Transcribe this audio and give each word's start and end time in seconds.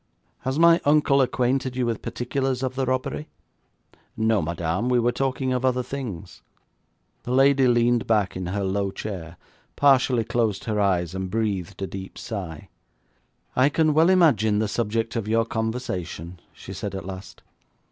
'Has 0.39 0.57
my 0.57 0.81
uncle 0.83 1.21
acquainted 1.21 1.75
you 1.75 1.85
with 1.85 2.01
particulars 2.01 2.63
of 2.63 2.73
the 2.73 2.87
robbery?' 2.87 3.27
'No, 4.17 4.41
madame, 4.41 4.89
we 4.89 4.97
were 4.99 5.11
talking 5.11 5.53
of 5.53 5.63
other 5.63 5.83
things.' 5.83 6.41
The 7.21 7.29
lady 7.35 7.67
leaned 7.67 8.07
back 8.07 8.35
in 8.35 8.47
her 8.47 8.63
low 8.63 8.89
chair, 8.89 9.37
partially 9.75 10.23
closed 10.23 10.63
her 10.63 10.79
eyes, 10.81 11.13
and 11.13 11.29
breathed 11.29 11.83
a 11.83 11.85
deep 11.85 12.17
sigh. 12.17 12.69
'I 13.55 13.69
can 13.69 13.93
well 13.93 14.09
imagine 14.09 14.57
the 14.57 14.67
subject 14.67 15.15
of 15.15 15.27
your 15.27 15.45
conversation,' 15.45 16.39
she 16.51 16.73
said 16.73 16.95
at 16.95 17.05
last. 17.05 17.43